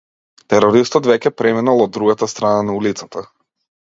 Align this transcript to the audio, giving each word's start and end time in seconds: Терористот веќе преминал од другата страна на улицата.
Терористот 0.53 1.09
веќе 1.11 1.31
преминал 1.41 1.83
од 1.85 1.93
другата 1.97 2.31
страна 2.33 2.65
на 2.71 2.79
улицата. 2.79 3.27